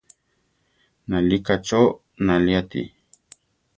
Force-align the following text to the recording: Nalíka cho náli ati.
Nalíka 1.09 1.53
cho 1.65 1.81
náli 2.25 2.51
ati. 2.61 2.81